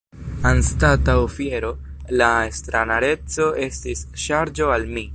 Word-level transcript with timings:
Anstataŭ 0.51 1.15
fiero, 1.33 1.69
la 2.21 2.31
estraraneco 2.47 3.51
estis 3.67 4.05
ŝarĝo 4.27 4.77
al 4.79 4.93
mi. 4.99 5.07